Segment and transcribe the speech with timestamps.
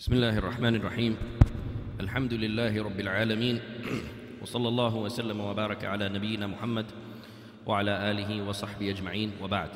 [0.00, 1.16] بسم الله الرحمن الرحيم
[2.00, 3.60] الحمد لله رب العالمين
[4.42, 6.86] وصلى الله وسلم وبارك على نبينا محمد
[7.66, 9.68] وعلى آله وصحبه أجمعين وبعد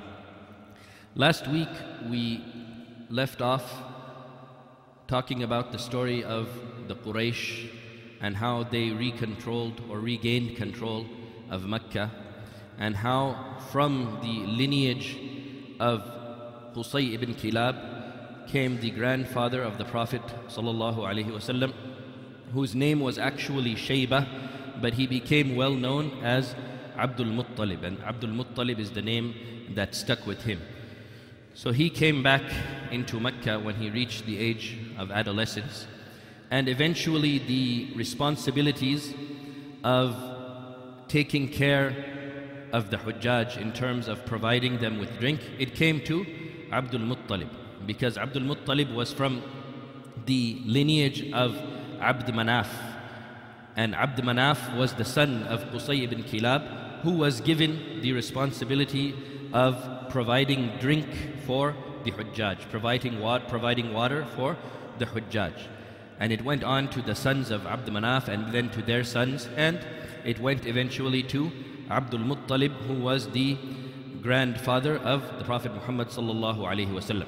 [1.15, 1.69] Last week
[2.09, 2.41] we
[3.11, 3.69] left off
[5.09, 6.49] talking about the story of
[6.89, 7.69] the Quraysh
[8.23, 11.05] and how they recontrolled or regained control
[11.51, 12.11] of Mecca
[12.79, 15.19] and how from the lineage
[15.79, 16.01] of
[16.75, 17.94] Qusay ibn Kilab
[18.47, 21.73] came the grandfather of the Prophet wasallam
[22.53, 24.27] whose name was actually Shayba
[24.81, 26.55] but he became well known as
[26.97, 29.35] Abdul Muttalib and Abdul Muttalib is the name
[29.75, 30.61] that stuck with him
[31.57, 32.43] so he came back
[32.91, 35.87] into Mecca when he reached the age of adolescence.
[36.51, 39.15] And eventually, the responsibilities
[39.85, 40.17] of
[41.07, 46.27] taking care of the Hujjaj in terms of providing them with drink, it came to
[46.73, 47.51] Abdul Muttalib.
[47.87, 49.43] Because Abdul Muttalib was from
[50.27, 51.57] the lineage of
[52.01, 52.69] Abd Manaf.
[53.77, 59.15] And Abd Manaf was the son of Qusay ibn Kilab, who was given the responsibility
[59.53, 61.07] of providing drink
[61.47, 64.57] for the Hujjaj, providing, wa- providing water for
[64.99, 65.53] the Hujjaj.
[66.21, 69.49] And it went on to the sons of Abd Manaf and then to their sons,
[69.57, 69.85] and
[70.25, 71.51] it went eventually to
[71.91, 73.59] Abdul Muttalib, who was the
[74.23, 77.27] grandfather of the Prophet Muhammad sallallahu alaihi wasallam.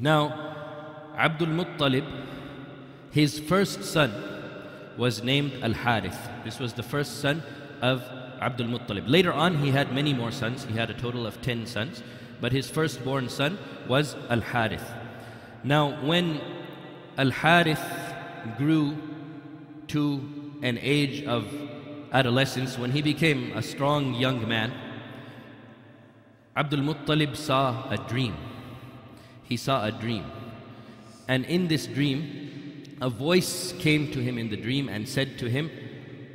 [0.00, 0.54] Now,
[1.16, 2.06] Abdul Muttalib,
[3.10, 4.10] his first son
[4.96, 6.18] was named Al Harith.
[6.42, 7.42] This was the first son
[7.82, 8.02] of
[8.40, 9.06] Abdul Muttalib.
[9.06, 10.64] Later on, he had many more sons.
[10.64, 12.02] He had a total of 10 sons.
[12.40, 14.90] But his firstborn son was Al Harith.
[15.62, 16.40] Now, when
[17.18, 17.84] Al Harith
[18.56, 18.96] grew
[19.88, 21.52] to an age of
[22.12, 24.72] adolescence, when he became a strong young man,
[26.56, 28.34] Abdul Muttalib saw a dream.
[29.50, 30.24] He saw a dream.
[31.28, 35.50] And in this dream, a voice came to him in the dream and said to
[35.50, 35.70] him,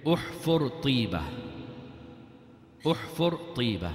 [0.06, 1.24] Uhfur tiba.
[2.84, 3.94] Uhfur tiba.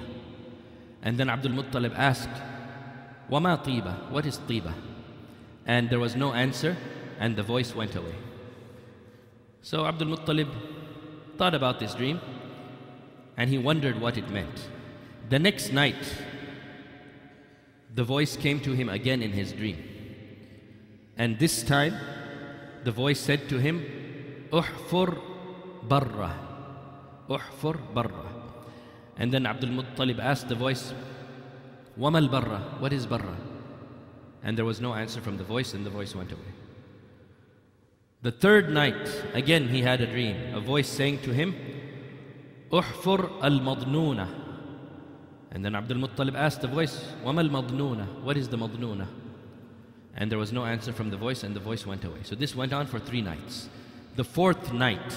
[1.02, 2.30] And then Abdul Muttalib asked,
[3.30, 4.10] Wama tiba?
[4.10, 4.72] What is tiba?
[5.66, 6.76] And there was no answer,
[7.18, 8.14] and the voice went away.
[9.60, 10.48] So Abdul Muttalib
[11.36, 12.20] thought about this dream,
[13.36, 14.68] and he wondered what it meant.
[15.28, 16.16] The next night,
[17.94, 19.78] the voice came to him again in his dream.
[21.16, 21.94] And this time,
[22.84, 23.84] the voice said to him,
[24.52, 25.20] Uhfur
[25.82, 26.34] barra.
[27.28, 28.26] Uhfur barra.
[29.16, 30.94] And then Abdul Muttalib asked the voice,
[31.98, 32.76] Wamal barra?
[32.78, 33.36] What is barra?
[34.42, 36.52] And there was no answer from the voice, and the voice went away.
[38.22, 41.54] The third night, again he had a dream, a voice saying to him,
[42.70, 44.49] Uhfur al madnuna.
[45.52, 48.22] And then Abdul Muttalib asked the voice, Wamal madnuna?
[48.22, 49.06] What is the madnuna?
[50.16, 52.20] And there was no answer from the voice, and the voice went away.
[52.22, 53.68] So this went on for three nights.
[54.16, 55.14] The fourth night,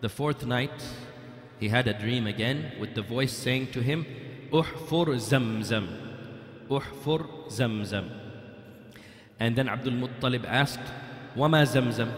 [0.00, 0.72] the fourth night,
[1.58, 4.06] he had a dream again with the voice saying to him,
[4.52, 5.88] Uhfur zamzam.
[6.68, 8.10] Uhfur zamzam.
[9.38, 10.80] And then Abdul Muttalib asked,
[11.36, 12.12] Wama zamzam?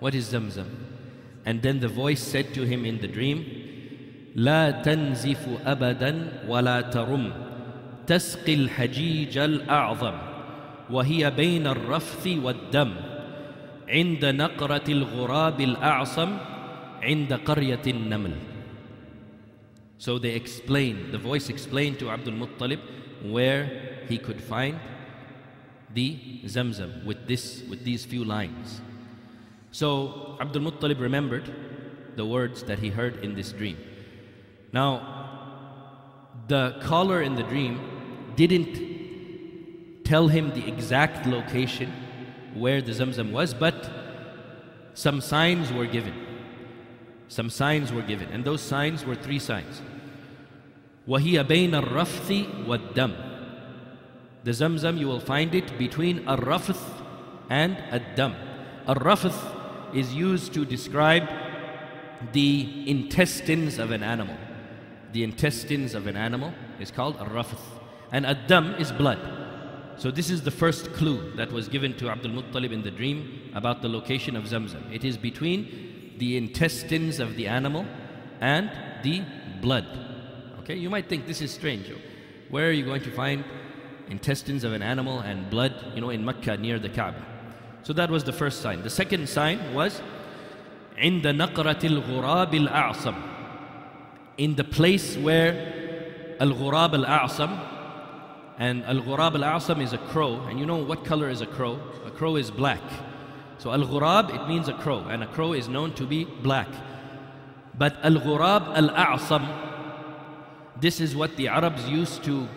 [0.00, 0.68] What is zamzam?
[1.44, 3.53] And then the voice said to him in the dream,
[4.34, 7.32] لا تنزف أبدا ولا ترم
[8.06, 10.14] تسقي الحجيج الأعظم
[10.90, 12.92] وهي بين الرفث والدم
[13.88, 16.36] عند نقرة الغراب الأعصم
[17.02, 18.32] عند قرية النمل
[19.96, 22.80] So they explained, the voice explained to Abdul Muttalib
[23.22, 24.78] where he could find
[25.94, 28.82] the Zamzam with, this, with these few lines.
[29.70, 31.50] So Abdul Muttalib remembered
[32.16, 33.78] the words that he heard in this dream.
[34.73, 35.19] Now,
[36.47, 37.79] the caller in the dream
[38.35, 41.91] didn't tell him the exact location
[42.55, 43.89] where the Zamzam was, but
[44.93, 46.13] some signs were given.
[47.27, 49.81] Some signs were given, and those signs were three signs.
[51.07, 53.15] وَهِيَ بَيْنَ الرَّفْثِ وَالدَّمِ
[54.43, 56.81] The Zamzam, you will find it between الرفث
[57.49, 58.35] and الدم.
[58.87, 61.29] الرفث is used to describe
[62.33, 64.37] the intestines of an animal.
[65.13, 67.59] The intestines of an animal is called الرفث.
[68.11, 69.19] And الدم is blood.
[69.97, 73.51] So this is the first clue that was given to Abdul Muttalib in the dream
[73.53, 74.89] about the location of Zamzam.
[74.93, 77.85] It is between the intestines of the animal
[78.39, 78.71] and
[79.03, 79.23] the
[79.61, 79.85] blood.
[80.59, 81.91] Okay, you might think this is strange.
[82.49, 83.43] Where are you going to find
[84.09, 87.25] intestines of an animal and blood, you know, in Mecca near the Kaaba?
[87.83, 88.83] So that was the first sign.
[88.83, 90.01] The second sign was
[90.97, 93.15] عند نقرة الغراب الأعصم
[94.36, 97.74] in the place where Al-Ghurab Al-A'sam
[98.58, 100.40] And al-ghurab al-a'sam is a crow.
[100.48, 101.80] And you know what color is a crow?
[102.06, 102.82] A crow is black.
[103.58, 105.00] So al-ghurab, it means a crow.
[105.08, 106.68] And a crow is known to be black.
[107.76, 109.44] But al-ghurab al-a'sam,
[110.80, 112.48] this is what the Arabs used to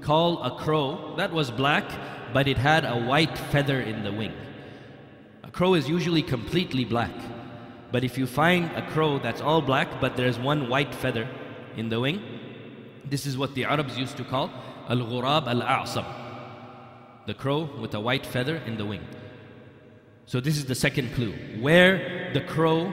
[0.00, 1.14] call a crow.
[1.16, 1.84] That was black,
[2.32, 4.32] but it had a white feather in the wing.
[5.42, 7.12] A crow is usually completely black.
[7.94, 11.28] But if you find a crow that's all black, but there's one white feather
[11.76, 12.20] in the wing,
[13.04, 14.50] this is what the Arabs used to call
[14.88, 16.04] al-ghurab al-a'sam.
[17.26, 19.06] The crow with a white feather in the wing.
[20.26, 21.34] So this is the second clue.
[21.60, 22.92] Where the crow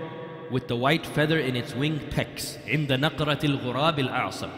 [0.51, 2.59] with the white feather in its wing pecks.
[2.67, 4.51] In the naqrat al-ghurab al-a'sam.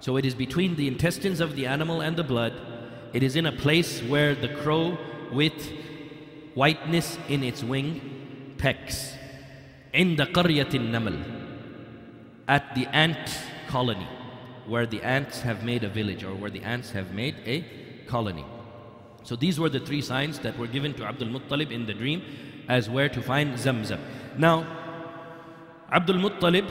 [0.00, 2.54] So it is between the intestines of the animal and the blood.
[3.12, 4.96] It is in a place where the crow
[5.30, 5.70] with
[6.54, 9.12] whiteness in its wing pecks.
[9.94, 11.18] In the qaryat al-namal.
[12.48, 13.38] At the ant
[13.68, 14.08] colony
[14.66, 17.64] where the ants have made a village or where the ants have made a
[18.08, 18.44] colony.
[19.22, 22.22] So these were the three signs that were given to Abdul Muttalib in the dream
[22.68, 24.00] as where to find Zamzam.
[24.36, 24.66] Now,
[25.92, 26.68] Abdul Muttalib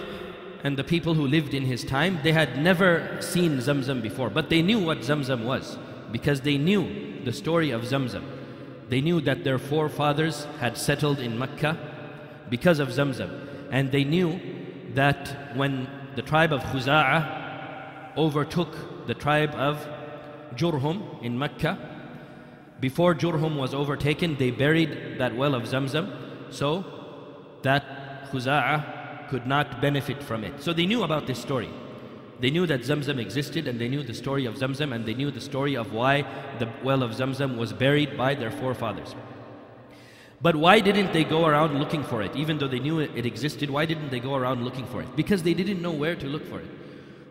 [0.64, 4.50] and the people who lived in his time, they had never seen Zamzam before, but
[4.50, 5.78] they knew what Zamzam was
[6.12, 8.26] because they knew the story of Zamzam.
[8.90, 11.93] They knew that their forefathers had settled in Mecca
[12.54, 13.32] because of Zamzam.
[13.72, 14.40] And they knew
[14.94, 15.74] that when
[16.16, 19.76] the tribe of Khuza'ah overtook the tribe of
[20.56, 21.74] Jurhum in Mecca.
[22.80, 26.06] Before Jurhum was overtaken, they buried that well of Zamzam
[26.52, 26.70] so
[27.64, 27.84] that
[28.30, 30.62] Khuza'ah could not benefit from it.
[30.62, 31.72] So they knew about this story.
[32.40, 35.32] They knew that Zamzam existed and they knew the story of Zamzam and they knew
[35.32, 36.22] the story of why
[36.60, 39.16] the well of Zamzam was buried by their forefathers.
[40.44, 42.36] But why didn't they go around looking for it?
[42.36, 45.16] Even though they knew it existed, why didn't they go around looking for it?
[45.16, 46.68] Because they didn't know where to look for it.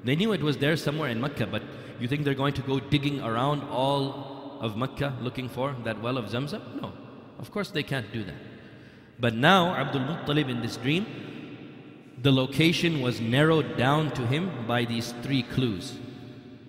[0.03, 1.63] They knew it was there somewhere in Mecca, but
[2.01, 6.17] you think they're going to go digging around all of Mecca looking for that well
[6.17, 6.81] of Zamzam?
[6.81, 6.91] No,
[7.39, 8.41] of course they can't do that.
[9.21, 11.05] But now, Abdul Muttalib in this dream,
[12.23, 15.99] the location was narrowed down to him by these three clues.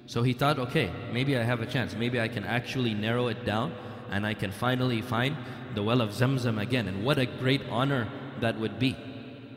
[0.07, 1.95] So he thought, okay, maybe I have a chance.
[1.95, 3.73] Maybe I can actually narrow it down
[4.11, 5.37] and I can finally find
[5.75, 6.87] the well of Zamzam again.
[6.87, 8.07] And what a great honor
[8.41, 8.95] that would be.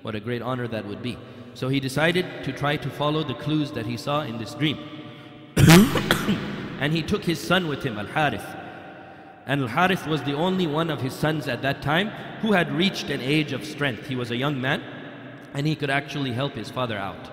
[0.02, 1.18] What a great honor that would be.
[1.54, 4.78] So he decided to try to follow the clues that he saw in this dream.
[6.80, 8.46] and he took his son with him, Al Harith.
[9.46, 12.08] And Al Harith was the only one of his sons at that time
[12.42, 14.06] who had reached an age of strength.
[14.06, 14.82] He was a young man
[15.54, 17.30] and he could actually help his father out.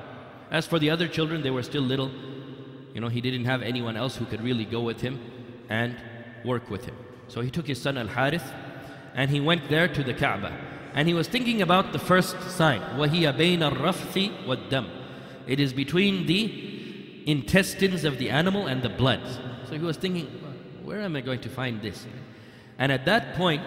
[0.49, 2.09] As for the other children, they were still little.
[2.93, 5.19] You know, he didn't have anyone else who could really go with him
[5.69, 5.97] and
[6.45, 6.95] work with him.
[7.27, 8.53] So he took his son Al Harith
[9.14, 10.56] and he went there to the Kaaba
[10.94, 14.88] and he was thinking about the first sign وَهِيَ بَيْنَ الرَّفْثِ وَالدَّمِ
[15.46, 16.68] It is between the
[17.30, 19.20] intestines of the animal and the blood.
[19.66, 20.26] So he was thinking,
[20.82, 22.06] where am I going to find this?
[22.78, 23.62] And at that point,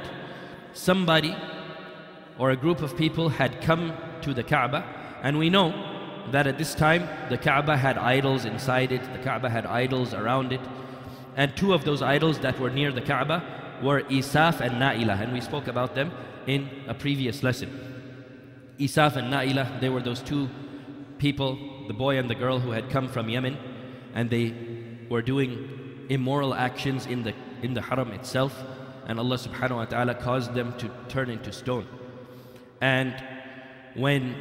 [0.74, 1.36] somebody
[2.40, 4.84] or a group of people had come to the Kaaba,
[5.22, 5.70] and we know
[6.32, 10.52] that at this time the Kaaba had idols inside it, the Kaaba had idols around
[10.52, 10.62] it,
[11.36, 13.44] and two of those idols that were near the Kaaba
[13.83, 16.13] were Isaf and Na'ilah, and we spoke about them
[16.47, 17.71] in a previous lesson.
[18.79, 20.49] Isaf and Na'ilah, they were those two
[21.19, 21.59] people,
[21.89, 23.57] the boy and the girl who had come from Yemen,
[24.15, 24.55] and they
[25.11, 28.65] were doing immoral actions in the, in the haram itself,
[29.07, 31.87] and Allah subhanahu wa ta'ala caused them to turn into stone.
[32.81, 33.15] And
[33.95, 34.37] when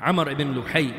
[0.00, 0.94] Amr ibn Luhay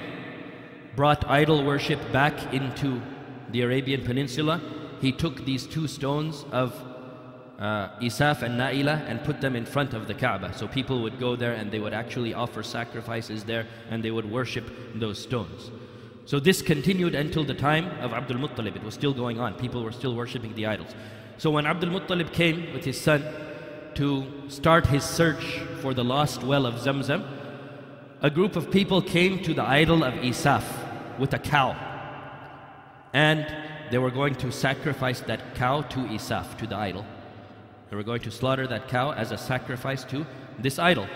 [0.96, 3.01] brought idol worship back into
[3.50, 4.62] the Arabian Peninsula,
[5.01, 6.74] he took these two stones of
[7.59, 10.53] uh, Isaf and Naila and put them in front of the Kaaba.
[10.53, 14.29] So people would go there and they would actually offer sacrifices there and they would
[14.29, 15.69] worship those stones.
[16.25, 18.75] So this continued until the time of Abdul Muttalib.
[18.75, 19.55] It was still going on.
[19.55, 20.95] People were still worshipping the idols.
[21.37, 23.25] So when Abdul Muttalib came with his son
[23.95, 27.27] to start his search for the lost well of Zamzam,
[28.21, 30.63] a group of people came to the idol of Isaf
[31.17, 31.75] with a cow.
[33.11, 33.45] And
[33.91, 37.05] they were going to sacrifice that cow to Isaf, to the idol.
[37.89, 40.25] They were going to slaughter that cow as a sacrifice to
[40.60, 41.08] this idol.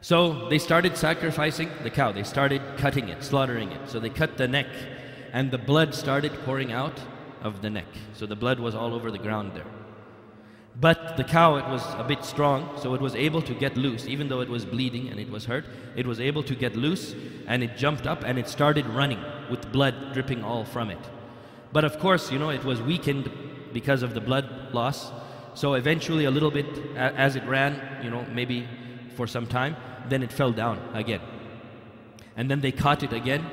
[0.00, 2.12] So they started sacrificing the cow.
[2.12, 3.88] They started cutting it, slaughtering it.
[3.88, 4.66] So they cut the neck,
[5.32, 6.98] and the blood started pouring out
[7.42, 7.86] of the neck.
[8.14, 9.66] So the blood was all over the ground there.
[10.80, 14.06] But the cow, it was a bit strong, so it was able to get loose.
[14.06, 17.14] Even though it was bleeding and it was hurt, it was able to get loose
[17.46, 20.98] and it jumped up and it started running with blood dripping all from it.
[21.72, 23.30] But of course, you know, it was weakened
[23.72, 25.10] because of the blood loss.
[25.54, 28.68] So eventually, a little bit as it ran, you know, maybe
[29.16, 29.76] for some time,
[30.08, 31.20] then it fell down again.
[32.36, 33.44] And then they caught it again,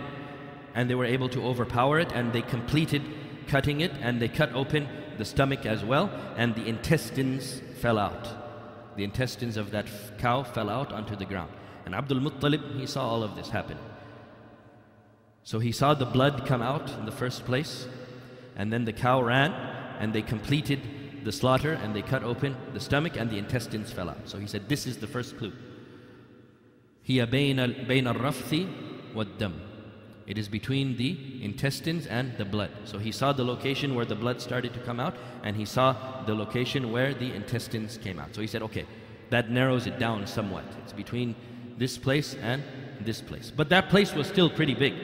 [0.78, 3.02] and they were able to overpower it and they completed
[3.48, 8.28] cutting it and they cut open the stomach as well and the intestines fell out.
[8.96, 9.88] The intestines of that
[10.20, 11.52] cow fell out onto the ground.
[11.86, 13.80] And Abdul Muttalib, he saw all of this happen.
[15.44, 17.88] So he saw the blood come out in the first place,
[18.56, 19.52] and then the cow ran,
[20.01, 20.81] and they completed
[21.25, 24.29] the slaughter, and they cut open the stomach, and the intestines fell out.
[24.29, 25.53] So he said, This is the first clue.
[27.07, 28.67] هي بين بين الرفث
[29.15, 29.53] والدم.
[30.27, 32.71] It is between the intestines and the blood.
[32.85, 36.25] So he saw the location where the blood started to come out, and he saw
[36.25, 38.35] the location where the intestines came out.
[38.35, 38.87] So he said, okay,
[39.31, 40.65] that narrows it down somewhat.
[40.85, 41.35] It's between
[41.77, 42.63] this place and
[43.01, 43.53] this place.
[43.55, 44.95] But that place was still pretty big.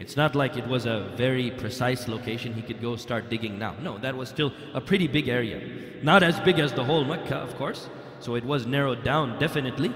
[0.00, 3.74] It's not like it was a very precise location he could go start digging now.
[3.80, 5.60] No, that was still a pretty big area.
[6.02, 7.88] Not as big as the whole Mecca, of course.
[8.18, 9.94] So it was narrowed down definitely.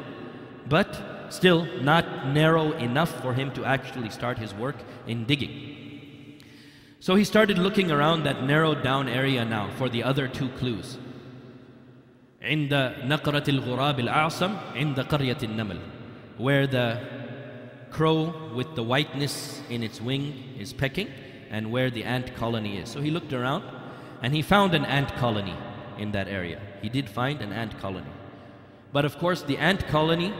[0.68, 0.90] But
[1.30, 6.42] still not narrow enough for him to actually start his work in digging.
[7.00, 10.98] So he started looking around that narrowed down area now for the other two clues.
[12.42, 12.72] عند
[13.04, 15.78] نقرة الغراب الأعصم عند قرية النمل
[16.38, 17.00] where the
[17.91, 21.09] crow with the whiteness in its wing is pecking
[21.49, 22.89] and where the ant colony is.
[22.89, 23.63] So he looked around
[24.21, 25.55] and he found an ant colony
[25.97, 26.61] in that area.
[26.81, 28.11] He did find an ant colony.
[28.93, 30.33] But of course, the ant colony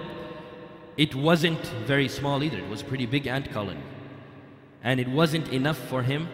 [0.98, 2.58] it wasn't very small either.
[2.58, 3.82] It was a pretty big ant colony.
[4.84, 6.28] And it wasn't enough for him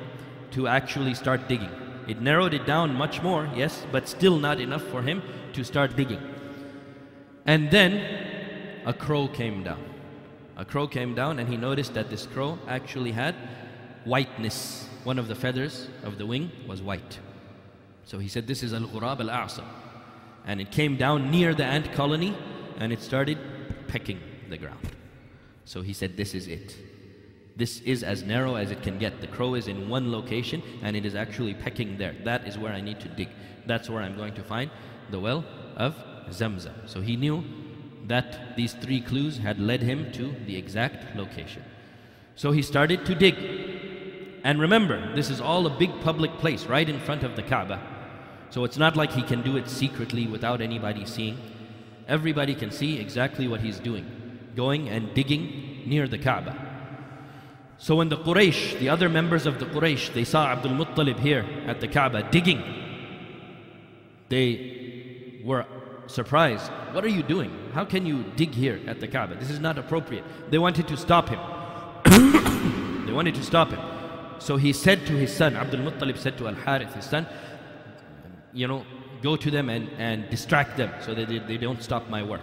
[0.52, 1.70] to actually start digging.
[2.08, 5.22] It narrowed it down much more, yes, but still not enough for him
[5.54, 6.22] to start digging.
[7.46, 9.87] And then a crow came down.
[10.58, 13.36] A crow came down and he noticed that this crow actually had
[14.06, 14.90] whiteness.
[15.04, 17.20] One of the feathers of the wing was white.
[18.06, 19.64] So he said, This is Al Ghurab al A'sa.
[20.46, 22.36] And it came down near the ant colony
[22.80, 23.38] and it started
[23.88, 24.90] pecking the ground.
[25.66, 26.76] So he said, This is it.
[27.56, 29.22] This is as narrow as it can get.
[29.22, 32.16] The crow is in one location and it is actually pecking there.
[32.24, 33.30] That is where I need to dig.
[33.68, 34.72] That's where I'm going to find
[35.12, 35.46] the well
[35.76, 35.96] of
[36.30, 36.90] Zamzam.
[36.90, 37.44] So he knew
[38.08, 41.64] that these three clues had led him to the exact location.
[42.36, 43.36] So he started to dig.
[44.44, 47.82] And remember, this is all a big public place right in front of the Kaaba.
[48.50, 51.38] So it's not like he can do it secretly without anybody seeing.
[52.08, 54.06] Everybody can see exactly what he's doing
[54.58, 56.54] going and digging near the Kaaba.
[57.78, 61.46] So when the Quraysh, the other members of the Quraysh, they saw Abdul Muttalib here
[61.68, 62.62] at the Kaaba digging,
[64.30, 65.66] they were
[66.08, 66.72] surprised.
[66.94, 67.52] What are you doing?
[67.74, 69.36] How can you dig here at the Kaaba?
[69.36, 70.24] This is not appropriate.
[70.50, 71.40] They wanted to stop him.
[73.06, 73.80] they wanted to stop him.
[74.40, 77.28] So he said to his son, Abdul Muttalib said to Al Harith, his son,
[78.54, 78.86] you know,
[79.22, 82.42] go to them and, and distract them so that they, they don't stop my work.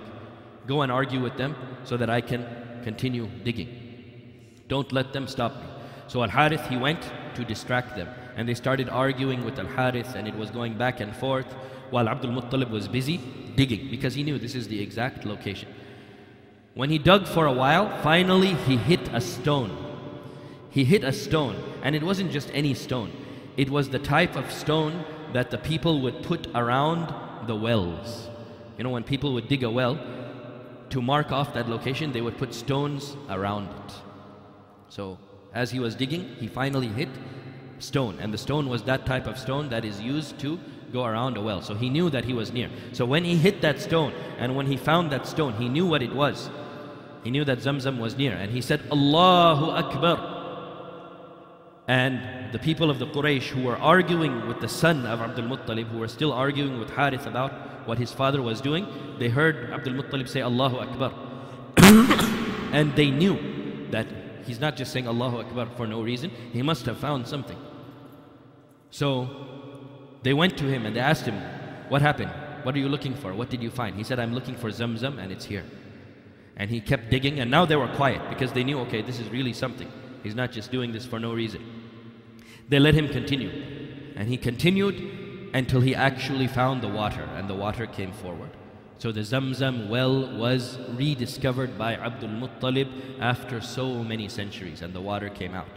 [0.67, 1.55] Go and argue with them
[1.85, 2.47] so that I can
[2.83, 3.69] continue digging.
[4.69, 5.67] Don't let them stop me.
[6.07, 7.01] So Al Harith, he went
[7.35, 8.09] to distract them.
[8.37, 11.53] And they started arguing with Al Harith, and it was going back and forth
[11.91, 13.21] while Abdul Muttalib was busy
[13.57, 15.69] digging because he knew this is the exact location.
[16.75, 19.71] When he dug for a while, finally he hit a stone.
[20.71, 23.13] He hit a stone, and it wasn't just any stone,
[23.57, 27.15] it was the type of stone that the people would put around
[27.47, 28.29] the wells.
[28.77, 29.99] You know, when people would dig a well,
[30.91, 33.95] to mark off that location, they would put stones around it.
[34.89, 35.19] So
[35.53, 37.09] as he was digging, he finally hit
[37.79, 38.19] stone.
[38.21, 40.59] And the stone was that type of stone that is used to
[40.93, 41.61] go around a well.
[41.61, 42.71] So he knew that he was near.
[42.93, 46.03] So when he hit that stone and when he found that stone, he knew what
[46.03, 46.51] it was.
[47.25, 48.33] He knew that Zamzam was near.
[48.33, 50.31] And he said, Allahu Akbar.
[51.89, 55.89] And the people of the Quraysh who were arguing with the son of Abdul Muttalib,
[55.89, 57.53] who were still arguing with Harith about
[57.87, 58.87] what his father was doing,
[59.19, 61.13] they heard Abdul Muttalib say Allahu Akbar.
[62.73, 63.39] and they knew
[63.91, 64.07] that
[64.47, 67.59] he's not just saying Allahu Akbar for no reason, he must have found something.
[68.91, 69.29] So
[70.23, 71.41] they went to him and they asked him,
[71.89, 72.31] What happened?
[72.63, 73.35] What are you looking for?
[73.35, 73.97] What did you find?
[73.97, 75.65] He said, I'm looking for Zamzam and it's here.
[76.57, 79.29] And he kept digging, and now they were quiet because they knew, okay, this is
[79.29, 79.91] really something.
[80.23, 81.63] He's not just doing this for no reason.
[82.69, 83.51] They let him continue.
[84.17, 88.51] And he continued until he actually found the water, and the water came forward.
[88.99, 92.89] So the Zamzam well was rediscovered by Abdul Muttalib
[93.21, 95.69] after so many centuries, and the water came out.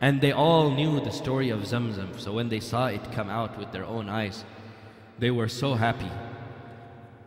[0.00, 2.18] And they all knew the story of Zamzam.
[2.18, 4.44] So when they saw it come out with their own eyes,
[5.18, 6.10] they were so happy.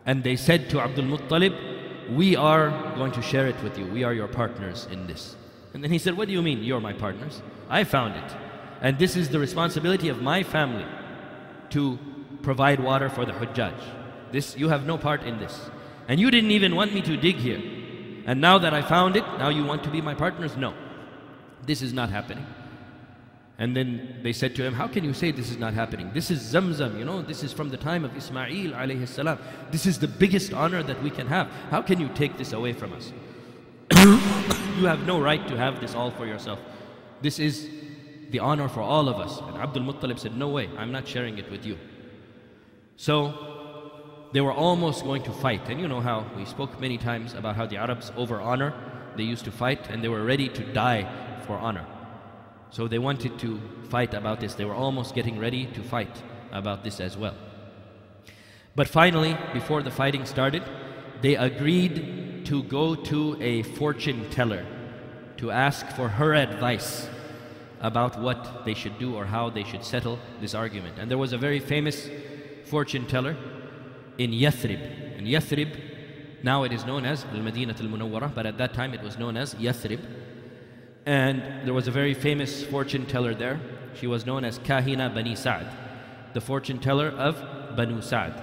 [0.04, 3.86] And they said to Abdul Muttalib, We are going to share it with you.
[3.86, 5.36] We are your partners in this.
[5.72, 7.40] And then he said, What do you mean, you're my partners?
[7.70, 8.36] I found it.
[8.82, 10.86] And this is the responsibility of my family
[11.70, 11.98] to
[12.42, 13.74] provide water for the Hujjaj.
[14.32, 15.70] This, you have no part in this.
[16.08, 17.60] And you didn't even want me to dig here.
[18.26, 20.56] And now that I found it, now you want to be my partners?
[20.56, 20.74] No.
[21.64, 22.46] This is not happening.
[23.58, 26.10] And then they said to him, How can you say this is not happening?
[26.12, 29.38] This is Zamzam, you know, this is from the time of Ismail alayhi salam.
[29.70, 31.48] This is the biggest honor that we can have.
[31.70, 33.12] How can you take this away from us?
[33.96, 36.58] you have no right to have this all for yourself.
[37.22, 37.70] This is
[38.30, 39.40] the honor for all of us.
[39.40, 41.78] And Abdul Muttalib said, No way, I'm not sharing it with you.
[42.96, 43.55] So
[44.36, 45.66] they were almost going to fight.
[45.70, 48.74] And you know how we spoke many times about how the Arabs over honor,
[49.16, 51.08] they used to fight and they were ready to die
[51.46, 51.86] for honor.
[52.68, 54.52] So they wanted to fight about this.
[54.52, 57.34] They were almost getting ready to fight about this as well.
[58.74, 60.62] But finally, before the fighting started,
[61.22, 64.66] they agreed to go to a fortune teller
[65.38, 67.08] to ask for her advice
[67.80, 70.98] about what they should do or how they should settle this argument.
[70.98, 72.10] And there was a very famous
[72.66, 73.34] fortune teller
[74.18, 75.18] in Yathrib.
[75.18, 75.78] And Yathrib,
[76.42, 79.18] now it is known as Al Madinat al Munawwara, but at that time it was
[79.18, 80.00] known as Yathrib.
[81.04, 83.60] And there was a very famous fortune teller there.
[83.94, 85.66] She was known as Kahina Bani Sa'd,
[86.34, 88.42] the fortune teller of Banu Sa'd.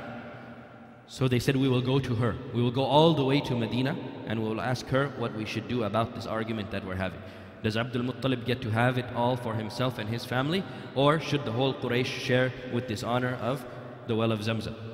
[1.08, 2.36] So they said, We will go to her.
[2.54, 5.46] We will go all the way to Medina and we will ask her what we
[5.46, 7.20] should do about this argument that we're having.
[7.62, 10.64] Does Abdul Muttalib get to have it all for himself and his family?
[10.96, 13.66] Or should the whole Quraysh share with this honor of
[14.08, 14.93] the well of Zamzam?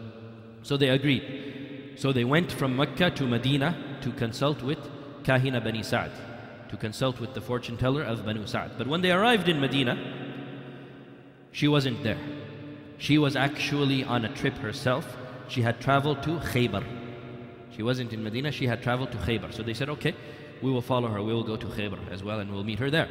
[0.63, 1.95] So they agreed.
[1.97, 4.79] So they went from Mecca to Medina to consult with
[5.23, 6.11] Kahina Bani Sa'd
[6.69, 8.71] to consult with the fortune teller of Banu Sa'd.
[8.77, 9.97] But when they arrived in Medina,
[11.51, 12.19] she wasn't there.
[12.97, 15.17] She was actually on a trip herself.
[15.47, 16.83] She had traveled to Khaybar.
[17.75, 19.53] She wasn't in Medina, she had traveled to Khaybar.
[19.53, 20.13] So they said, okay,
[20.61, 21.23] we will follow her.
[21.23, 23.09] We will go to Khaybar as well and we'll meet her there.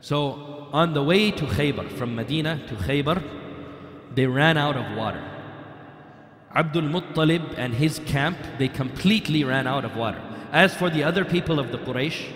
[0.00, 3.22] So on the way to Khaybar, from Medina to Khaybar,
[4.14, 5.22] they ran out of water.
[6.58, 10.20] Abdul Muttalib and his camp, they completely ran out of water.
[10.50, 12.32] As for the other people of the Quraysh,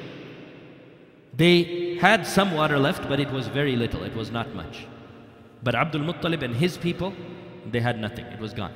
[1.34, 4.86] they had some water left, but it was very little, it was not much.
[5.64, 7.12] But Abdul Muttalib and his people,
[7.68, 8.74] they had nothing, it was gone.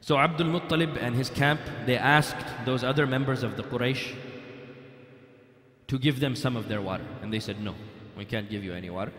[0.00, 4.14] So Abdul Muttalib and his camp, they asked those other members of the Quraysh
[5.88, 7.04] to give them some of their water.
[7.20, 7.74] And they said, No,
[8.16, 9.12] we can't give you any water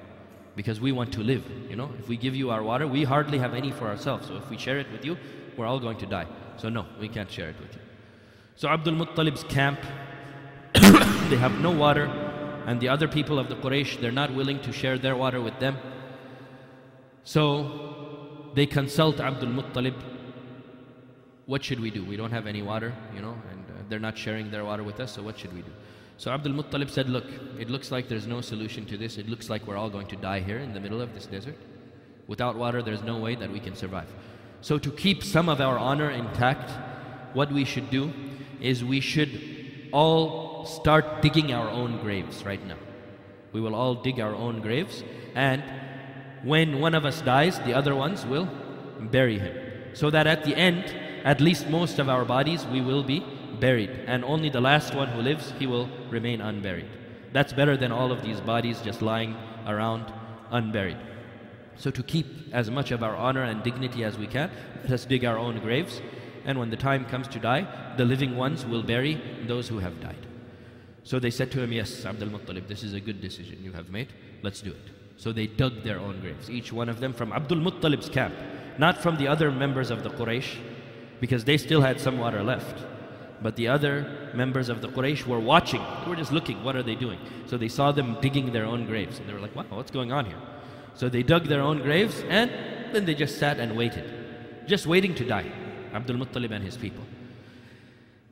[0.56, 1.44] because we want to live.
[1.70, 4.28] You know, if we give you our water, we hardly have any for ourselves.
[4.28, 5.18] So if we share it with you,
[5.58, 6.28] we're all going to die.
[6.58, 7.82] So no, we can't share it with you.
[8.56, 9.80] So Abdul Muttalib's camp,
[10.74, 12.06] they have no water,
[12.66, 15.60] and the other people of the Quraysh, they're not willing to share their water with
[15.60, 15.78] them.
[17.24, 19.96] So they consult Abdul Muttalib.
[21.46, 22.04] What should we do?
[22.04, 25.00] We don't have any water, you know, and uh, they're not sharing their water with
[25.00, 25.72] us, so what should we do?
[26.18, 27.26] So Abdul Muttalib said, Look,
[27.60, 29.18] it looks like there's no solution to this.
[29.18, 31.58] It looks like we're all going to die here in the middle of this desert.
[32.28, 34.08] Without water, there's no way that we can survive.
[34.62, 36.70] So, to keep some of our honor intact,
[37.34, 38.14] what we should do
[38.60, 42.78] is we should all start digging our own graves right now.
[43.52, 45.04] We will all dig our own graves,
[45.36, 45.64] and
[46.44, 48.48] when one of us dies, the other ones will
[49.00, 49.56] bury him.
[49.94, 50.86] So that at the end,
[51.24, 53.26] at least most of our bodies, we will be
[53.60, 56.88] buried, and only the last one who lives, he will remain unburied.
[57.34, 60.12] That's better than all of these bodies just lying around
[60.52, 60.98] unburied.
[61.78, 64.52] So, to keep as much of our honor and dignity as we can,
[64.84, 66.02] let us dig our own graves
[66.46, 70.02] and when the time comes to die, the living ones will bury those who have
[70.02, 70.28] died.
[71.04, 73.90] So they said to him, Yes, Abdul Muttalib, this is a good decision you have
[73.90, 74.10] made.
[74.42, 74.92] Let's do it.
[75.18, 78.34] So they dug their own graves, each one of them from Abdul Muttalib's camp,
[78.78, 80.58] not from the other members of the Quraysh,
[81.20, 82.84] because they still had some water left.
[83.42, 85.84] But the other members of the Quraysh were watching.
[86.04, 87.20] They were just looking, what are they doing?
[87.48, 89.18] So they saw them digging their own graves.
[89.20, 90.38] And they were like, wow, what's going on here?
[90.94, 92.52] So they dug their own graves and
[92.94, 95.52] then they just sat and waited, just waiting to die.
[95.94, 97.04] Abdul Muttalib and his people.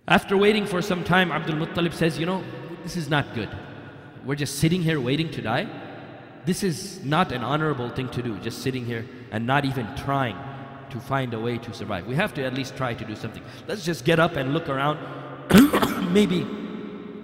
[0.07, 2.43] After waiting for some time, Abdul Muttalib says, You know,
[2.83, 3.49] this is not good.
[4.25, 5.67] We're just sitting here waiting to die.
[6.45, 10.37] This is not an honorable thing to do, just sitting here and not even trying
[10.91, 12.05] to find a way to survive.
[12.07, 13.43] We have to at least try to do something.
[13.67, 14.99] Let's just get up and look around.
[16.13, 16.43] Maybe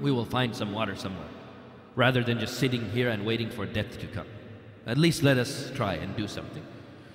[0.02, 1.28] we will find some water somewhere
[1.96, 4.28] rather than just sitting here and waiting for death to come.
[4.86, 6.64] At least let us try and do something.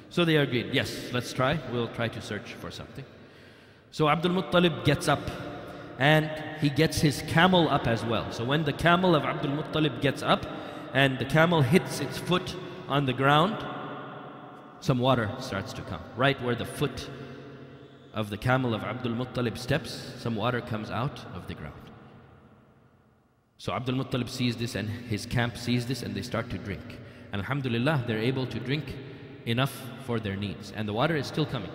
[0.09, 1.61] So they agreed, yes, let's try.
[1.71, 3.05] We'll try to search for something.
[3.93, 5.21] So Abdul Muttalib gets up
[5.99, 8.33] and he gets his camel up as well.
[8.33, 10.47] So when the camel of Abdul Muttalib gets up
[10.95, 12.57] and the camel hits its foot
[12.89, 13.65] on the ground,
[14.81, 16.01] some water starts to come.
[16.16, 17.09] Right where the foot
[18.12, 21.75] of the camel of Abdul Muttalib steps, some water comes out of the ground.
[23.59, 26.99] So Abdul Muttalib sees this and his camp sees this and they start to drink.
[27.33, 28.97] And Alhamdulillah, they're able to drink
[29.47, 30.73] enough for their needs.
[30.75, 31.71] And the water is still coming.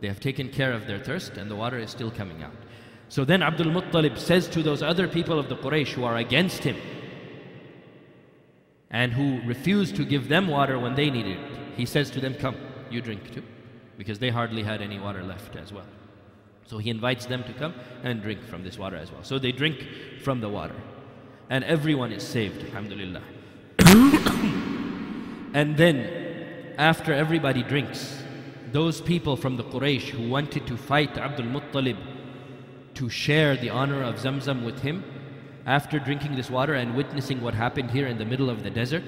[0.00, 2.56] They have taken care of their thirst and the water is still coming out.
[3.08, 6.64] So then Abdul Muttalib says to those other people of the Quraysh who are against
[6.64, 6.76] him
[8.90, 12.34] and who refuse to give them water when they needed it, he says to them,
[12.34, 12.56] Come,
[12.90, 13.44] you drink too,
[13.96, 15.86] because they hardly had any water left as well.
[16.66, 19.22] So he invites them to come and drink from this water as well.
[19.22, 19.86] So they drink
[20.22, 20.74] from the water.
[21.48, 23.22] And everyone is saved, alhamdulillah.
[25.54, 28.22] and then, after everybody drinks,
[28.72, 31.96] those people from the Quraysh who wanted to fight Abdul Muttalib
[32.94, 35.04] to share the honor of Zamzam with him,
[35.64, 39.04] after drinking this water and witnessing what happened here in the middle of the desert,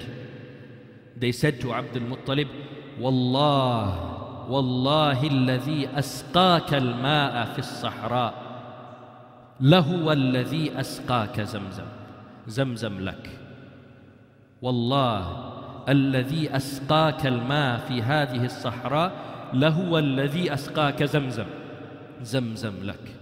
[1.21, 2.49] to Abdul Muttalib,
[2.99, 8.33] Wallah, Wallahi alladhi asqaka al-ma'a fi as-sahra,
[9.61, 11.87] lahu alladhi asqaka Zamzam.
[12.47, 13.27] Zamzam lak.
[14.61, 15.23] والله
[15.89, 19.11] الذي أسقاك الماء في هذه الصحراء
[19.53, 21.45] لهو الذي أسقاك زمزم
[22.21, 23.15] زمزم لك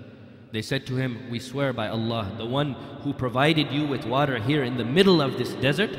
[0.52, 4.40] They said to him, We swear by Allah, the one who provided you with water
[4.40, 5.92] here in the middle of this desert,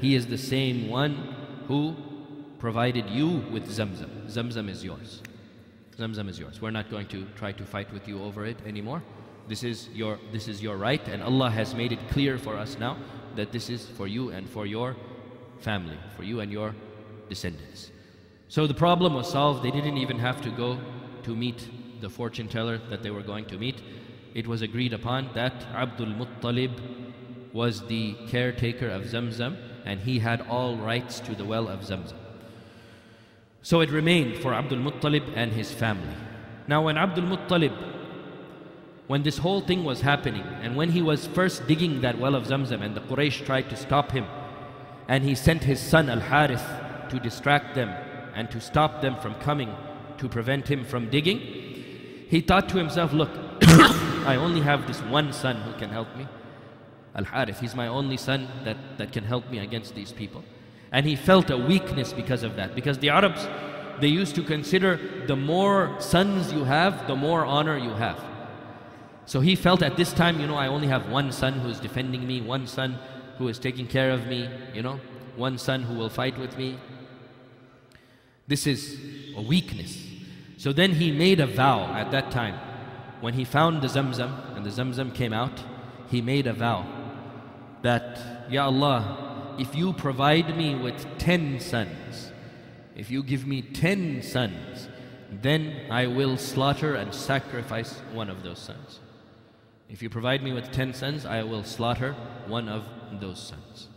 [0.00, 1.34] he is the same one
[1.68, 1.96] who
[2.58, 4.26] provided you with Zamzam.
[4.26, 5.22] Zamzam is yours.
[5.98, 6.60] Zamzam is yours.
[6.60, 9.02] We're not going to try to fight with you over it anymore.
[9.48, 12.76] This is your this is your right, and Allah has made it clear for us
[12.78, 12.96] now
[13.36, 14.96] that this is for you and for your
[15.60, 16.74] family, for you and your
[17.28, 17.90] descendants.
[18.48, 19.62] So the problem was solved.
[19.62, 20.78] They didn't even have to go
[21.22, 21.68] to meet
[22.00, 23.82] the fortune teller that they were going to meet.
[24.34, 26.72] It was agreed upon that Abdul Muttalib
[27.52, 29.56] was the caretaker of Zamzam
[29.86, 32.18] and he had all rights to the well of Zamzam.
[33.62, 36.14] So it remained for Abdul Muttalib and his family.
[36.68, 37.74] Now, when Abdul Muttalib,
[39.06, 42.46] when this whole thing was happening, and when he was first digging that well of
[42.46, 44.26] Zamzam, and the Quraysh tried to stop him,
[45.08, 46.66] and he sent his son Al Harith
[47.10, 47.88] to distract them
[48.34, 49.72] and to stop them from coming
[50.18, 51.38] to prevent him from digging,
[52.28, 53.30] he thought to himself, Look,
[53.62, 56.26] I only have this one son who can help me.
[57.16, 60.44] Al Harith, he's my only son that, that can help me against these people.
[60.92, 62.74] And he felt a weakness because of that.
[62.74, 63.48] Because the Arabs,
[64.00, 68.22] they used to consider the more sons you have, the more honor you have.
[69.24, 71.80] So he felt at this time, you know, I only have one son who is
[71.80, 72.98] defending me, one son
[73.38, 75.00] who is taking care of me, you know,
[75.36, 76.78] one son who will fight with me.
[78.46, 79.00] This is
[79.36, 80.06] a weakness.
[80.58, 82.58] So then he made a vow at that time.
[83.20, 85.64] When he found the Zamzam and the Zamzam came out,
[86.08, 86.95] he made a vow
[87.86, 92.32] that, Ya Allah, if you provide me with ten sons,
[92.96, 94.88] if you give me ten sons,
[95.30, 99.00] then I will slaughter and sacrifice one of those sons.
[99.88, 102.14] If you provide me with ten sons, I will slaughter
[102.48, 102.84] one of
[103.20, 103.88] those sons.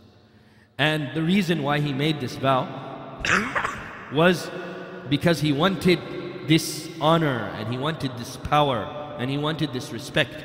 [0.78, 2.62] And the reason why he made this vow
[4.12, 4.50] was
[5.08, 5.98] because he wanted
[6.46, 10.44] this honor and he wanted this power and he wanted this respect.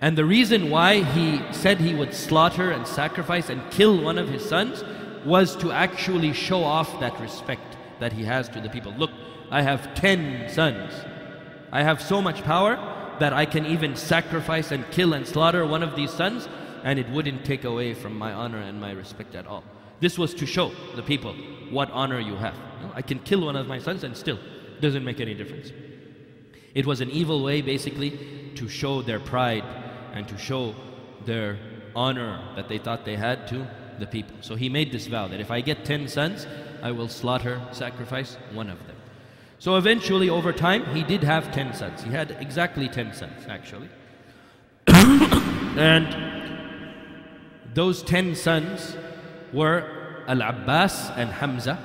[0.00, 4.28] And the reason why he said he would slaughter and sacrifice and kill one of
[4.28, 4.82] his sons
[5.24, 8.92] was to actually show off that respect that he has to the people.
[8.92, 9.10] Look,
[9.50, 10.92] I have 10 sons.
[11.70, 12.76] I have so much power
[13.20, 16.48] that I can even sacrifice and kill and slaughter one of these sons
[16.82, 19.62] and it wouldn't take away from my honor and my respect at all.
[20.00, 21.34] This was to show the people
[21.70, 22.54] what honor you have.
[22.94, 24.38] I can kill one of my sons and still
[24.80, 25.72] doesn't make any difference.
[26.74, 28.18] It was an evil way basically
[28.54, 29.64] to show their pride
[30.12, 30.74] and to show
[31.24, 31.58] their
[31.94, 33.66] honor that they thought they had to
[33.98, 34.36] the people.
[34.40, 36.46] So he made this vow that if I get 10 sons,
[36.82, 38.96] I will slaughter, sacrifice one of them.
[39.58, 42.02] So eventually, over time, he did have 10 sons.
[42.02, 43.90] He had exactly 10 sons, actually.
[44.86, 46.08] and
[47.74, 48.96] those 10 sons
[49.52, 51.78] were Al Abbas and Hamza.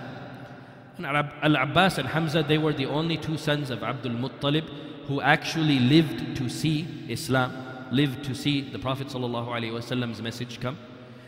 [0.98, 4.70] And Al Abbas and Hamza, they were the only two sons of Abdul Muttalib
[5.08, 7.52] who actually lived to see Islam,
[7.96, 10.78] lived to see the Prophet Wasallam's message come,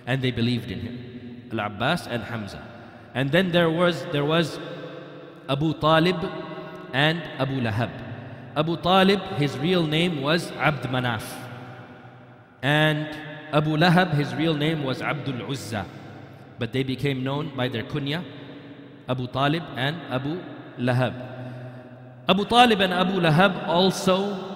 [0.05, 0.95] and they believed in him.
[1.51, 2.61] Al Abbas and Hamza.
[3.13, 4.59] And then there was, there was
[5.49, 6.17] Abu Talib
[6.93, 7.91] and Abu Lahab.
[8.55, 11.23] Abu Talib, his real name was Abd Manaf.
[12.61, 13.07] And
[13.53, 15.85] Abu Lahab, his real name was Abdul Uzza.
[16.59, 18.23] But they became known by their kunya,
[19.07, 20.41] Abu Talib and Abu
[20.79, 21.13] Lahab.
[22.27, 24.46] Abu Talib and Abu Lahab also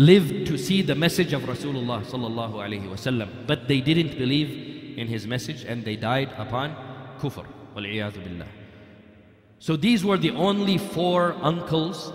[0.00, 5.06] lived to see the message of Rasulullah sallallahu alaihi wasallam, but they didn't believe in
[5.06, 6.74] his message and they died upon
[7.18, 7.44] kufr.
[7.74, 8.46] billah.
[9.58, 12.10] So these were the only four uncles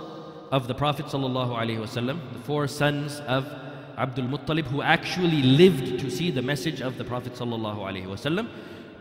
[0.52, 3.46] of the Prophet sallallahu alaihi wasallam, the four sons of
[4.00, 8.50] Abdul Muttalib, who actually lived to see the message of the Prophet sallallahu alaihi wasallam.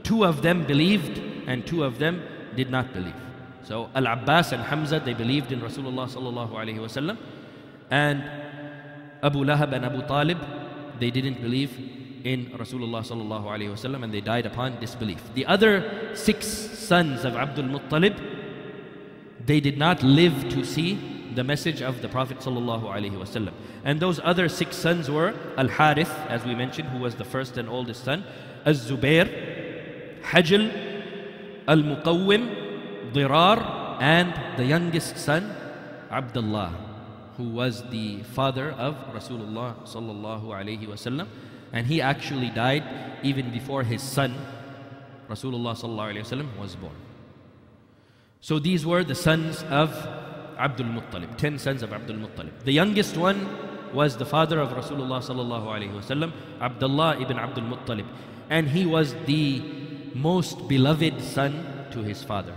[0.03, 2.23] Two of them believed, and two of them
[2.55, 3.17] did not believe.
[3.63, 7.17] So Al Abbas and Hamza they believed in Rasulullah sallallahu alaihi wasallam,
[7.91, 8.44] and
[9.25, 10.39] Abu Lahab and Abu Talib,
[11.01, 11.73] they didn't believe
[12.25, 15.23] in Rasulullah sallallahu wasallam and they died upon disbelief.
[15.35, 18.21] The other six sons of Abdul Muttalib,
[19.47, 22.85] they did not live to see the message of the Prophet sallallahu
[23.19, 23.53] wasallam.
[23.85, 27.57] And those other six sons were Al Harith, as we mentioned, who was the first
[27.57, 28.25] and oldest son,
[28.67, 30.71] Az Zubair, Hajl,
[31.67, 35.55] Al Muqawwim, Dirar, and the youngest son,
[36.11, 36.94] Abdullah,
[37.37, 41.27] who was the father of Rasulullah sallallahu alaihi wasallam
[41.73, 42.85] and he actually died
[43.23, 44.35] even before his son
[45.29, 46.95] Rasulullah sallallahu was born.
[48.41, 49.91] So these were the sons of
[50.59, 52.61] Abdul Muttalib, 10 sons of Abdul Muttalib.
[52.65, 53.49] The youngest one
[53.93, 58.07] was the father of Rasulullah sallallahu alaihi wasallam, Abdullah ibn Abdul Muttalib,
[58.51, 59.63] and he was the
[60.15, 62.55] most beloved son to his father.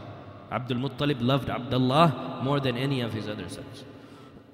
[0.51, 3.83] Abdul Muttalib loved Abdullah more than any of his other sons.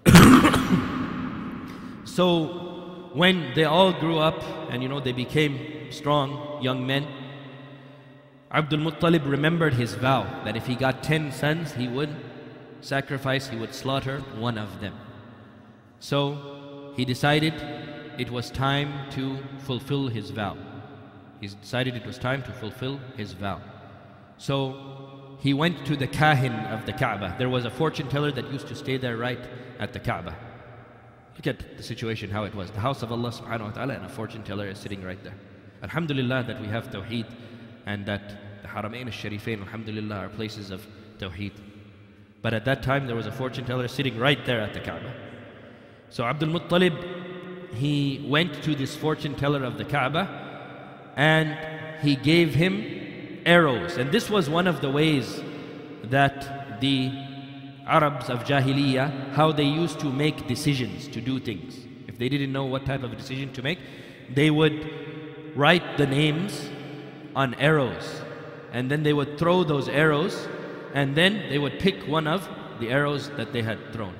[2.06, 7.08] so when they all grew up and you know they became strong young men,
[8.52, 12.16] Abdul Muttalib remembered his vow that if he got 10 sons, he would
[12.82, 14.94] sacrifice, he would slaughter one of them.
[16.00, 17.54] So he decided
[18.18, 20.58] it was time to fulfill his vow.
[21.42, 23.62] He decided it was time to fulfill his vow.
[24.38, 25.03] So
[25.39, 27.36] he went to the Kahin of the Kaaba.
[27.38, 29.39] There was a fortune teller that used to stay there right
[29.80, 30.36] at the Kaaba.
[31.36, 32.72] Look at the situation, how it was.
[32.72, 35.36] The house of Allah subhanahu wa ta'ala and a fortune teller is sitting right there.
[35.82, 37.26] Alhamdulillah that we have Tawheed
[37.86, 41.54] and that the Haramain al-Sharifain, Alhamdulillah, are places of Tawheed.
[42.41, 45.13] But at that time there was a fortune teller sitting right there at the Kaaba.
[46.10, 50.30] So Abdul Muttalib, he went to this fortune teller of the Kaaba
[51.15, 51.58] and
[52.02, 53.03] he gave him
[53.45, 53.97] arrows.
[53.97, 55.41] And this was one of the ways
[56.03, 57.12] that the
[57.86, 61.75] Arabs of Jahiliyyah, how they used to make decisions to do things.
[62.08, 63.79] If they didn't know what type of decision to make,
[64.34, 64.89] they would
[65.56, 66.69] write the names
[67.36, 68.21] on arrows.
[68.71, 70.47] And then they would throw those arrows,
[70.93, 72.47] and then they would pick one of
[72.79, 74.15] the arrows that they had thrown.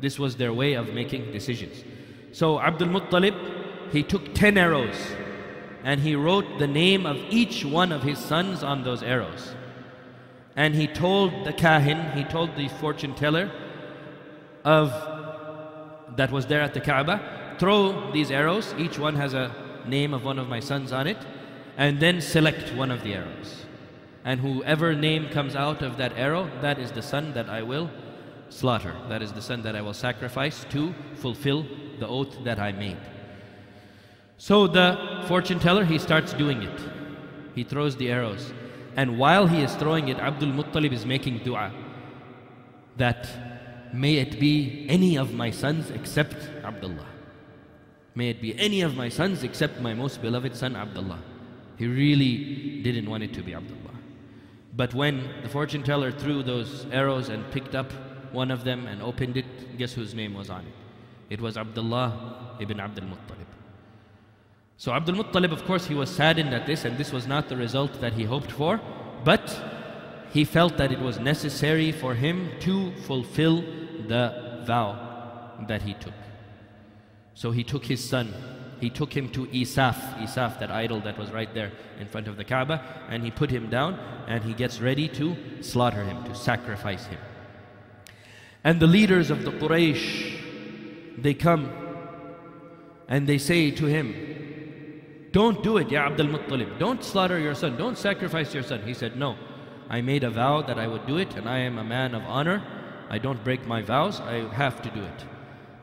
[0.00, 1.84] This was their way of making decisions.
[2.32, 4.96] So Abdul Muttalib, he took 10 arrows
[5.86, 9.54] and he wrote the name of each one of his sons on those arrows.
[10.56, 13.52] And he told the kahin, he told the fortune teller
[14.64, 14.90] of
[16.16, 19.54] that was there at the Kaaba, throw these arrows, each one has a
[19.86, 21.18] name of one of my sons on it,
[21.76, 23.64] and then select one of the arrows.
[24.24, 27.88] And whoever name comes out of that arrow, that is the son that I will
[28.48, 28.96] slaughter.
[29.08, 31.64] That is the son that I will sacrifice to fulfill
[32.00, 32.98] the oath that I made.
[34.38, 36.80] So the fortune teller, he starts doing it.
[37.54, 38.52] He throws the arrows.
[38.96, 41.72] And while he is throwing it, Abdul Muttalib is making dua
[42.96, 43.28] that
[43.92, 47.06] may it be any of my sons except Abdullah.
[48.14, 51.18] May it be any of my sons except my most beloved son Abdullah.
[51.76, 53.80] He really didn't want it to be Abdullah.
[54.74, 57.92] But when the fortune teller threw those arrows and picked up
[58.32, 60.72] one of them and opened it, guess whose name was on it?
[61.28, 63.55] It was Abdullah ibn Abdul Muttalib.
[64.78, 67.56] So Abdul Muttalib, of course, he was saddened at this, and this was not the
[67.56, 68.80] result that he hoped for,
[69.24, 69.58] but
[70.32, 73.62] he felt that it was necessary for him to fulfill
[74.06, 76.12] the vow that he took.
[77.34, 78.34] So he took his son,
[78.80, 82.36] he took him to Isaf, Isaf, that idol that was right there in front of
[82.36, 86.34] the Kaaba, and he put him down and he gets ready to slaughter him, to
[86.34, 87.18] sacrifice him.
[88.62, 90.38] And the leaders of the Quraysh,
[91.16, 91.70] they come
[93.08, 94.45] and they say to him,
[95.32, 96.78] don't do it, Ya Abdul Muttalib.
[96.78, 97.76] Don't slaughter your son.
[97.76, 98.82] Don't sacrifice your son.
[98.82, 99.36] He said, No.
[99.88, 102.22] I made a vow that I would do it, and I am a man of
[102.24, 102.62] honor.
[103.08, 104.20] I don't break my vows.
[104.20, 105.24] I have to do it.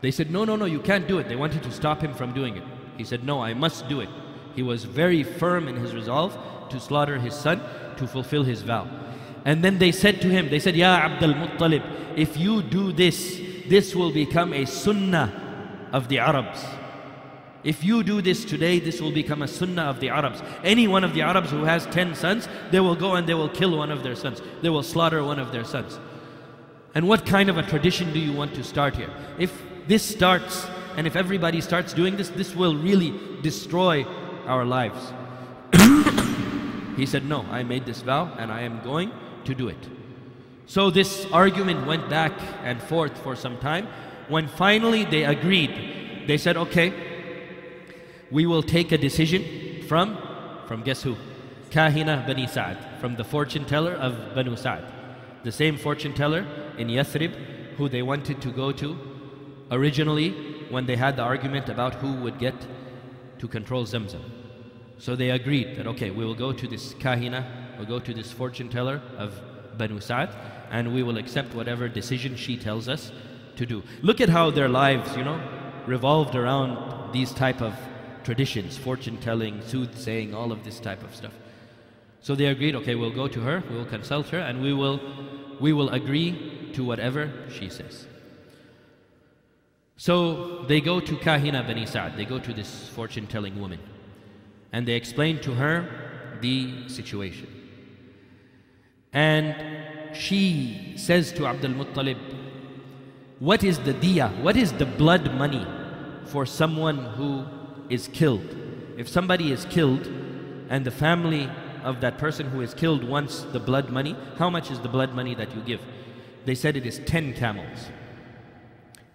[0.02, 1.28] They said, No, no, no, you can't do it.
[1.28, 2.64] They wanted to stop him from doing it.
[2.98, 4.10] He said, No, I must do it.
[4.54, 6.36] He was very firm in his resolve
[6.70, 7.60] to slaughter his son
[7.96, 8.88] to fulfill his vow.
[9.44, 11.82] And then they said to him, They said, Ya Abdul Muttalib,
[12.16, 16.64] if you do this, this will become a sunnah of the Arabs.
[17.64, 20.42] If you do this today, this will become a sunnah of the Arabs.
[20.62, 23.48] Any one of the Arabs who has 10 sons, they will go and they will
[23.48, 24.42] kill one of their sons.
[24.60, 25.98] They will slaughter one of their sons.
[26.94, 29.10] And what kind of a tradition do you want to start here?
[29.38, 34.04] If this starts, and if everybody starts doing this, this will really destroy
[34.46, 35.12] our lives.
[36.96, 39.10] he said, No, I made this vow and I am going
[39.44, 39.88] to do it.
[40.66, 43.88] So this argument went back and forth for some time.
[44.28, 46.92] When finally they agreed, they said, Okay,
[48.34, 49.42] we will take a decision
[49.86, 50.18] from,
[50.66, 51.16] from guess who?
[51.70, 54.84] Kahina Bani Sa'd, from the fortune teller of Banu Sa'd.
[55.44, 56.44] The same fortune teller
[56.76, 57.32] in Yathrib
[57.76, 58.98] who they wanted to go to
[59.70, 60.30] originally
[60.68, 62.54] when they had the argument about who would get
[63.38, 64.24] to control Zamzam.
[64.98, 67.46] So they agreed that, okay, we will go to this kahina,
[67.78, 69.40] we'll go to this fortune teller of
[69.78, 70.30] Banu Sa'd,
[70.72, 73.12] and we will accept whatever decision she tells us
[73.54, 73.84] to do.
[74.02, 75.40] Look at how their lives, you know,
[75.86, 77.74] revolved around these type of
[78.24, 81.32] traditions, fortune telling, soothsaying, all of this type of stuff.
[82.20, 84.98] So they agreed, okay, we'll go to her, we will consult her, and we will,
[85.60, 88.06] we will agree to whatever she says.
[89.96, 93.78] So they go to Kahina Bani Sa'd, they go to this fortune telling woman,
[94.72, 97.48] and they explain to her the situation.
[99.12, 102.18] And she says to Abdul Muttalib,
[103.38, 104.42] What is the diya?
[104.42, 105.64] What is the blood money
[106.24, 107.44] for someone who
[107.94, 108.54] is killed?
[108.98, 110.06] If somebody is killed
[110.68, 111.48] and the family
[111.82, 115.14] of that person who is killed wants the blood money, how much is the blood
[115.14, 115.80] money that you give?
[116.44, 117.86] They said it is 10 camels.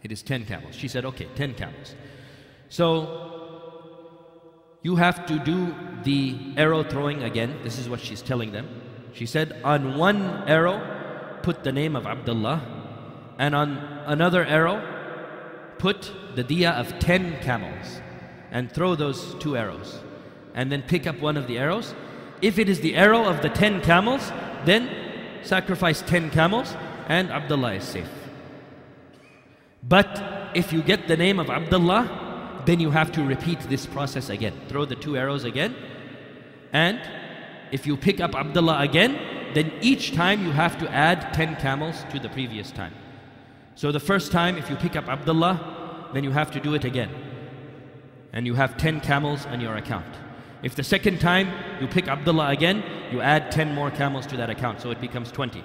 [0.04, 0.76] It is 10 camels.
[0.76, 1.96] She said, okay, 10 camels.
[2.70, 3.30] So
[4.82, 7.60] you have to do the arrow throwing again.
[7.63, 8.68] This is what she's telling them.
[9.13, 10.80] She said, on one arrow,
[11.44, 12.62] put the name of Abdullah,
[13.38, 14.82] and on another arrow,
[15.78, 18.02] put the diya of 10 camels,
[18.52, 20.00] and throw those two arrows.
[20.54, 21.94] And then pick up one of the arrows.
[22.42, 24.32] If it is the arrow of the 10 camels,
[24.66, 24.90] then
[25.44, 26.76] sacrifice 10 camels,
[27.08, 28.10] and Abdullah is safe.
[29.84, 34.30] But if you get the name of Abdullah, then you have to repeat this process
[34.30, 34.54] again.
[34.68, 35.76] Throw the two arrows again.
[36.74, 37.00] And
[37.72, 39.18] if you pick up Abdullah again,
[39.54, 42.94] then each time you have to add 10 camels to the previous time.
[43.76, 46.84] So the first time, if you pick up Abdullah, then you have to do it
[46.84, 47.10] again.
[48.34, 50.06] And you have 10 camels on your account.
[50.62, 54.50] If the second time you pick Abdullah again, you add 10 more camels to that
[54.50, 55.63] account, so it becomes 20.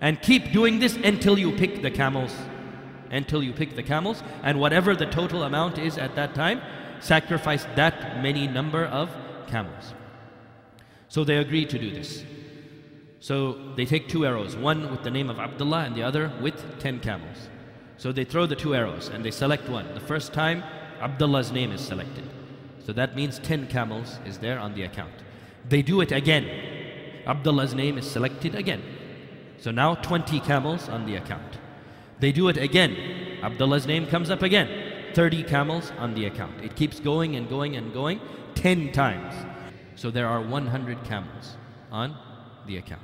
[0.00, 2.34] And keep doing this until you pick the camels
[3.10, 6.60] until you pick the camels, and whatever the total amount is at that time,
[7.00, 9.10] sacrifice that many number of
[9.46, 9.94] camels.
[11.08, 12.24] So they agree to do this.
[13.20, 16.78] So they take two arrows, one with the name of Abdullah and the other with
[16.78, 17.48] 10 camels.
[17.96, 19.92] So they throw the two arrows and they select one.
[19.94, 20.62] The first time,
[21.00, 22.24] Abdullah's name is selected.
[22.84, 25.12] So that means 10 camels is there on the account.
[25.68, 26.48] They do it again.
[27.26, 28.82] Abdullah's name is selected again.
[29.58, 31.58] So now 20 camels on the account.
[32.20, 32.96] They do it again.
[33.42, 35.12] Abdullah's name comes up again.
[35.14, 36.62] 30 camels on the account.
[36.62, 38.20] It keeps going and going and going
[38.54, 39.34] 10 times.
[39.94, 41.56] So there are 100 camels
[41.90, 42.16] on
[42.66, 43.02] the account.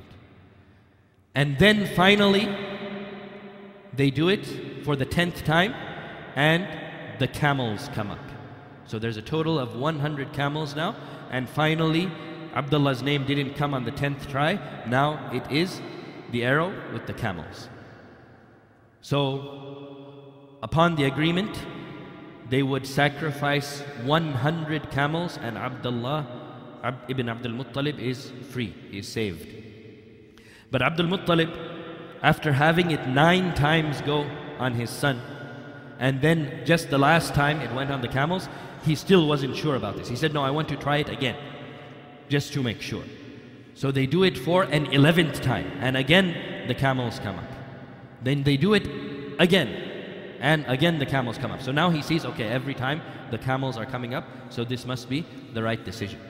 [1.35, 2.55] And then finally,
[3.95, 5.75] they do it for the 10th time
[6.37, 6.67] and
[7.19, 8.19] the camels come up.
[8.87, 10.95] So there's a total of 100 camels now.
[11.31, 12.11] And finally,
[12.55, 14.59] Abdullah's name didn't come on the 10th try.
[14.87, 15.81] Now it is
[16.31, 17.69] the arrow with the camels.
[19.01, 21.59] So, upon the agreement,
[22.49, 26.27] they would sacrifice 100 camels, and Abdullah
[27.09, 29.49] ibn Abdul Muttalib is free, he is saved.
[30.71, 31.51] But Abdul Muttalib,
[32.23, 35.21] after having it nine times go on his son,
[35.99, 38.49] and then just the last time it went on the camels,
[38.85, 40.09] he still wasn't sure about this.
[40.09, 41.37] He said, No, I want to try it again,
[42.29, 43.05] just to make sure.
[43.75, 47.51] So they do it for an 11th time, and again the camels come up.
[48.23, 48.89] Then they do it
[49.39, 49.91] again.
[50.41, 51.63] And again the camels come up.
[51.63, 53.01] So now he sees, okay, every time
[53.31, 55.25] the camels are coming up, so this must be
[55.55, 56.21] the right decision.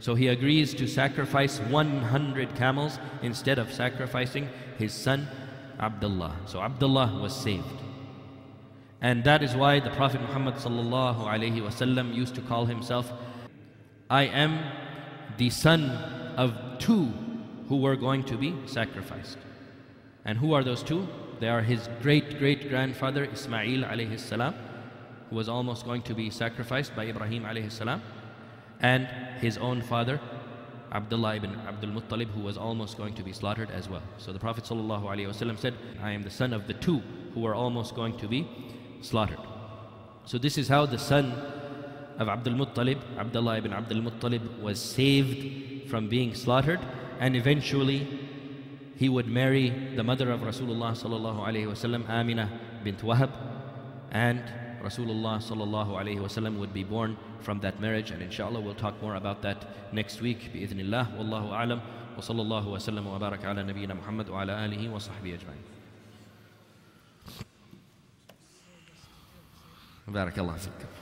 [0.00, 5.28] So he agrees to sacrifice 100 camels instead of sacrificing his son
[5.78, 6.36] Abdullah.
[6.46, 7.81] So Abdullah was saved.
[9.02, 10.54] And that is why the Prophet Muhammad
[12.14, 13.12] used to call himself,
[14.08, 14.60] I am
[15.36, 15.90] the son
[16.36, 17.12] of two
[17.68, 19.38] who were going to be sacrificed.
[20.24, 21.08] And who are those two?
[21.40, 23.82] They are his great great grandfather Ismail
[25.28, 27.44] who was almost going to be sacrificed by Ibrahim
[28.80, 29.08] and
[29.40, 30.20] his own father
[30.92, 34.02] Abdullah ibn Abdul Muttalib, who was almost going to be slaughtered as well.
[34.18, 37.02] So the Prophet said, I am the son of the two
[37.34, 38.46] who were almost going to be
[39.02, 39.38] slaughtered.
[40.24, 41.32] So this is how the son
[42.18, 46.80] of Abdul Muttalib, Abdullah ibn Abdul Muttalib, was saved from being slaughtered
[47.20, 48.06] and eventually
[48.96, 52.48] he would marry the mother of Rasulullah sallallahu alaihi wasallam, Amina
[52.84, 53.30] bint Wahab,
[54.12, 54.42] and
[54.82, 58.10] Rasulullah sallallahu alaihi wasallam would be born from that marriage.
[58.10, 60.50] And inshallah, we'll talk more about that next week.
[60.52, 61.16] Bi'idhnillah.
[61.16, 61.80] Wallahu a'lam.
[62.16, 65.81] Wa sallallahu wa sallam wa baraka ala nabiyyina Muhammad wa ala alihi
[70.12, 71.01] dar aquela fica.